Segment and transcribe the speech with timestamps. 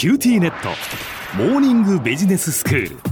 [0.00, 0.70] QTnet。
[1.36, 3.09] モーニングビジネススクール。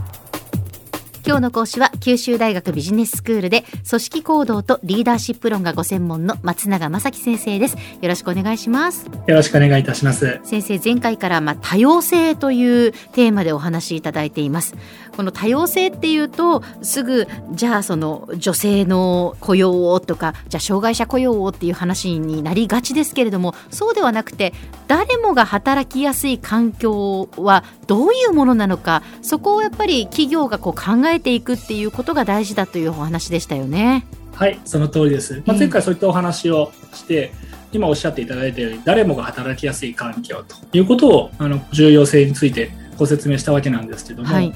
[1.29, 7.77] 今日の講師は九州大学ビジネススクールで組織行動とリーダーシップ論がご専門の松永正樹先生です。
[8.01, 9.05] よろしくお願いします。
[9.05, 10.41] よろしくお願いいたします。
[10.43, 14.75] 先生前回からまあ多様性というテーマでお話しいただいています。
[15.19, 24.53] この多様性っていうとすぐじゃあその女性の雇用をとかじゃあ障害者雇用をっていう話になりがちですけれどもそうではなくて
[24.87, 34.07] 誰もが働きやすい環境はどういうものなのかそこをやっぱり企業がこう考えていくっていうことが大事だというお話でしたよね。
[34.35, 37.33] はいその通りです、まあ、前回そういったお話をして、
[37.73, 44.55] 今おっしゃっていただいたように誰もが働きやすい環境ということをあの重要性についてご説明したわけなんですけども、はい、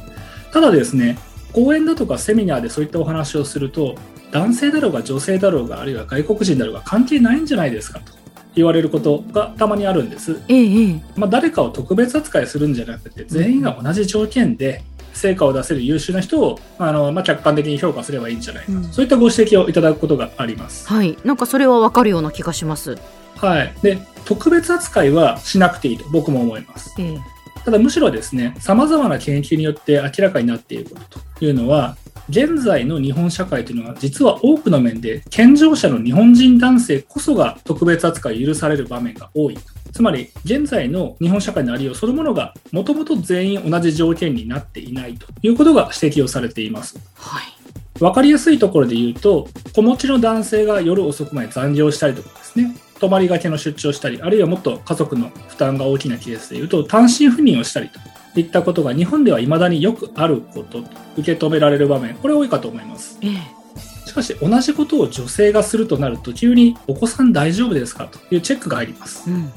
[0.52, 1.18] ただですね
[1.52, 3.96] 講演だとかセミナーでそういったお話をすると
[4.30, 8.14] 男性だろうが女性だろうがあるいは外国人だろうが関係ないんじゃないですかと
[8.54, 14.82] 言われることがたまにあるんです、ええ、まあ、誰かを特別扱いするんじゃなくて全員が同じ条件で
[15.22, 20.88] 成果を出せる優秀な人をあの、まあ、客観的に評価すればいいんじゃないか、うん、そういったご指摘をいただくことがあります。
[20.88, 21.16] はい。
[21.24, 22.98] なんかそれは分かるような気がします。
[23.36, 23.72] はい。
[23.82, 27.18] で特別扱いはしなくていいと僕も思います、ええ。
[27.64, 31.96] ただむしろですね、様々な研究によって明らかになっていることというのは、
[32.28, 39.58] 現在の日本社会というのは実は多くの面で健常者の日本人男性こそが特別扱い許される場面が多い。
[39.92, 46.98] つまり現在の日本社会のありようそのものがもともと全員同じ条件になっていないということが指摘をされています。
[47.14, 47.62] はい
[48.02, 58.00] 分かりやすいところで言うと、子持ちの男性が夜遅くまで残業したりとかですね、泊まりがけの出張したり、あるいはもっと家族の負担が大きなケースでいうと、単身赴任をしたりと
[58.40, 60.82] いったことが日本では未だによくあること
[61.16, 63.18] 受け止められる場面、これ多いかと思います。
[63.22, 63.62] ええ。
[64.06, 69.30] しかし同じことを女性がするとなると急にお子さん大丈夫ですかというチェックが入ります。
[69.30, 69.50] うん、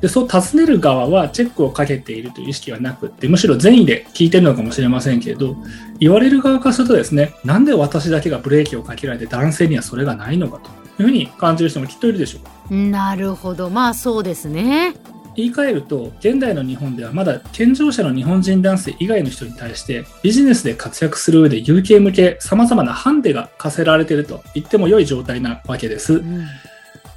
[0.00, 5.56] でそう尋ねる側はチェックをかけているという意識はなくってむしろ善意で聞いてるのかもしれませんけれど
[6.00, 10.70] 言われる側からするとですねなんで私だけがブレーキをかけられて男性にはそれがないのかと
[11.00, 12.74] いうふうに感じる人もきっといるでしょう。
[12.74, 13.70] なるほど。
[13.70, 14.94] まあそうですね
[15.36, 26.14] 言い換えると現代の日本ではまだ健常者の日本人男性以外の人に対してビジネスで活躍する上で有形向けさまざまなハンデが課せられていると言っても良い状態なわけです。
[26.14, 26.46] うん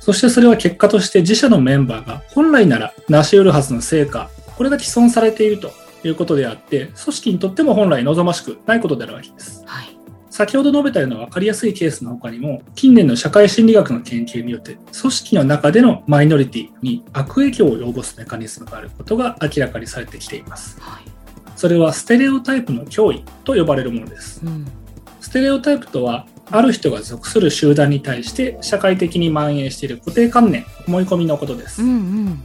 [0.06, 5.72] そしてそれは結果として自社のメンバーが本来なら成し得るはずの成果、これが既存されていると
[6.04, 9.64] いうことであって、組織にとっても本来望ましくないことであるわけです。
[9.66, 10.05] はい
[10.35, 20.78] 先ほど述べたような分かりやすいケースの他にも、近年の社会心理学の研究によって、組織の中でのマイノリティに悪影響を及ぼすメカニズムがあることが明らかにされてきています。
[20.81, 21.03] はい、
[21.56, 24.41] それはステレオタイプの脅威と呼ばれるものです。
[24.45, 24.68] うん、
[25.22, 31.81] ステレオタイプとは、ある人が属する集団に対して社会的に蔓延している固定観念、思い込みのことです。
[31.81, 32.44] うんうん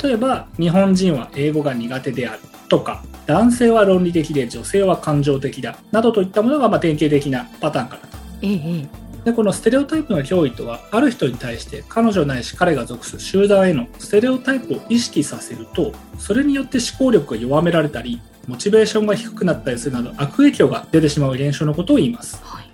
[0.00, 2.40] 例えば日本人は英語が苦手である
[2.72, 8.08] とか男性は論理的で女性は感情的だなどといったものがま典型的なパターンかなと。
[8.40, 8.88] ええ、
[9.26, 22.40] でこのステレオタイプの脅威とはある人に対して彼女ないし彼が属する集団へのステレオタイプを意識させるとそれによって思考力が弱められたりモチベーションが低くなったりするなど悪影響が出てしまう現象のことを言います。
[22.42, 22.68] はい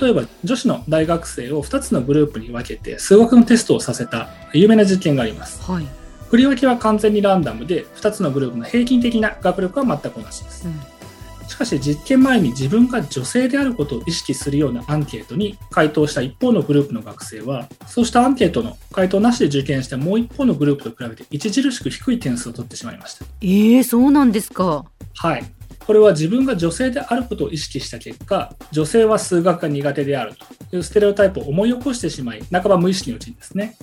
[0.00, 5.60] 例えば女子の大学生を2つのグループに分けて数学のテストをさせた有名な実験があります。
[5.68, 5.99] はい
[6.30, 23.24] 振り分けは完全にランダムで2つのグループの平均的な学力は全く同じです、うん、しかし実験前に自分が女性であることを意識するようなアンケートに回答した一方のグループの学生はそうしたアンケートの回答なしで受験したもう一方のグループと比べて著しく低い点数を取ってしまいました。
[23.42, 24.84] えー、そうなんですか。
[25.14, 25.44] はい。
[25.84, 30.34] これは自分が女性であることを意識した結果女性は数学が苦手である
[30.70, 33.76] というステレオタイプを思い起こしてしまい半ば無意識のうちにですね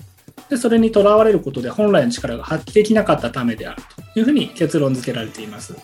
[0.49, 5.75] でそれにとらわれることで本来の力が発揮できなかったためであるというふうに結論付けられています。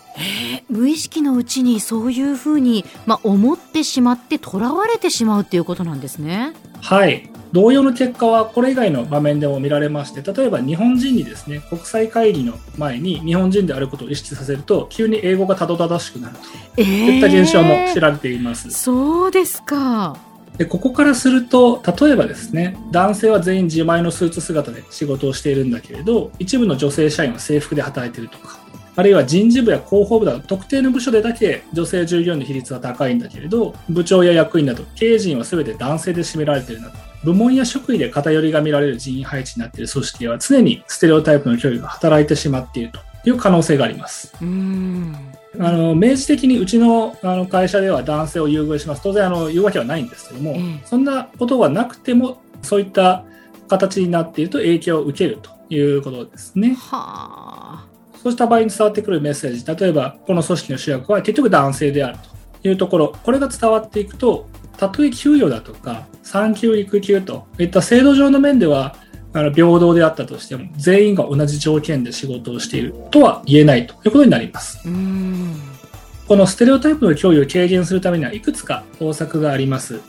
[0.68, 6.52] 無意識のうちにそういうふうに、まあ、思ってしまってとらわれてしまうっていうことなんですね。
[6.80, 16.36] はい同様の結果はこれ以外の場面でも見られまして例えば日本人にですね国際会議の前に日本人であることを意識させると急に英語がたどたどしくなる
[16.74, 18.72] といった現象も知られています。
[18.72, 28.60] そうですかでここからすると例えばですね男性は全員自前のスーツ姿で仕事をしているんだけれど一部の女性社員は制服で働いているとか
[28.96, 44.32] あるいは人事部や広報部など特定の部署でだけ女性従業員の比率は高いんだけれど部長や役員など経営陣は全て男性で占められているなど部門や職位で偏りが見られる人員配置になっている組織は常にステレオタイプの脅威が働いてしまっているという可能性があります。
[44.40, 49.02] うんあの明示的にうちのあの会社では男性を優遇します。
[49.02, 53.24] 当然あの言うわけはないんですけども、うん、そんなことはなくてもそういった
[53.68, 56.74] 形になっていると影響を受けるということですね。
[56.74, 57.84] は
[58.24, 62.18] そうした場合に伝わってくるメッセージ、例えば、この組織の主役は結局男性である
[62.62, 64.48] というところ、これが伝わっていくと、
[64.78, 68.96] たとえ給与だとか、産休育休といった制度上の面では、
[69.34, 74.78] あの平等であったとしても、全員が同じ条件で仕事をしているとは言えないということになります。
[76.28, 80.00] このステレオタイプの脅威を軽減するためにはいくつか方策があります。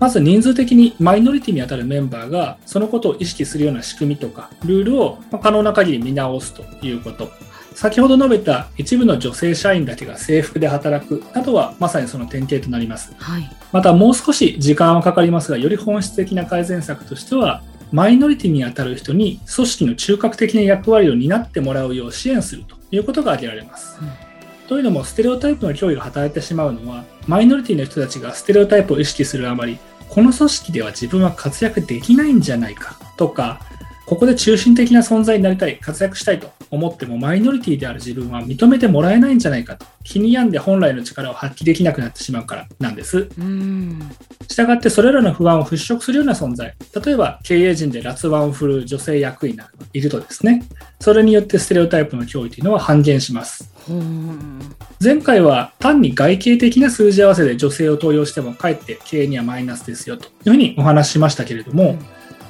[0.00, 7.30] まず人数的にマイノリティにあたるメンバーがそのことを意識するような仕組みとかルールを可能な限り見直すということ。
[7.74, 13.14] 先ほど述べた一部の女性社員だけが制服で働くなどはまさにその典型となります。
[13.16, 17.62] はい、またもう少し時間はかかりますが、より本質的な改善策としては、
[17.92, 23.98] マイノリティにあたる人に組織の中核的な役割を担ってもらうよう支援するということが挙げられます。
[24.00, 24.32] うん
[24.68, 29.78] というのも、ステレオタイプの脅威が働いてしまうのは、マイノリティの人たちがステレオタイプを意識するあまり、
[30.08, 33.60] この組織では自分は活躍できないんじゃないかとか、
[34.06, 39.84] ここで中心的な存在になりたい、活躍したいと思ってもマイノリティである自分は認めてもらえないんじゃないかと。
[40.04, 43.28] 気に病んで本来の力を発揮できなくなってしまうからなんです。
[44.48, 46.74] したがってそれらの不安を払拭するような存在、
[47.04, 50.66] 例えば経営陣で辣腕を振るう女性役員などがいるとですね、
[50.98, 53.70] それによってステレオタイプの脅威というのは半減します。
[54.98, 61.98] 前回は単に外形的な数字合わせで女性を登用してもかえって経営にはマイナスですよというふうにお話ししましたけれども、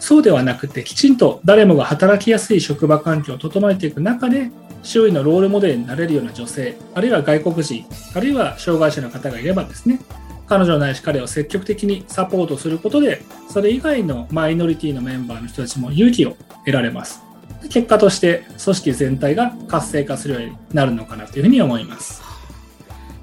[0.02, 4.50] そうではなくてきちんと誰もが働きやすい職場環境を整えていく中で
[4.82, 10.00] 周囲のロールモデルになれるような女性あるいは外国人あるいは障害者の方がいればですね
[10.48, 16.32] 彼女ないし彼を積極的にサポートすることでそれ以外のマイノリティのメンバーの人たちも勇気を
[16.64, 17.22] 得られます。
[17.70, 22.22] 結果として組織全体が活性化するようになるのかなというふうに思います。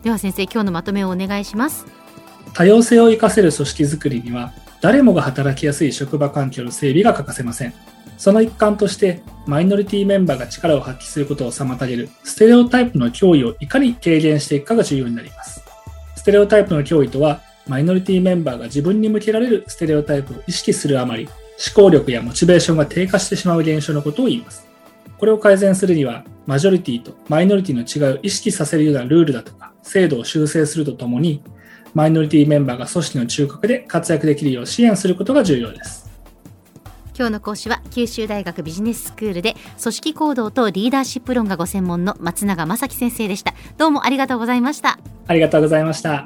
[0.01, 1.85] では先生今日のまとめをお願いします。
[2.53, 7.73] 多様性を生かせる組織づくりには誰もが働きやすい職場環境の整備が欠かせません
[8.17, 15.63] その一環としてマイノリティメンバーが力を発揮することを妨げるステレオタイプの脅威をいかに軽減していくかが重要になります
[16.15, 21.29] ステレオタイプの脅威とはマイノリティメンバーが自分に向けられるステレオタイプを意識するあまり
[21.59, 24.65] 思考力やモチベーションが低下してしまう現象のことを言います。
[25.17, 31.43] これを改善するには、マジョリティとマイノリティの違いを意識させるようなルールだとか、制度を修正するとともに、
[31.93, 36.09] マイノリティメンバーが組織の中核で活躍できるよう支援することが重要です。
[37.17, 43.53] 今日の講師は九州大学ビジネススクールで組織行動とリーダーシップ論がご専門の松永正樹先生でした。
[43.77, 44.99] どうもありがとうございました。
[45.27, 46.25] ありがとうございました。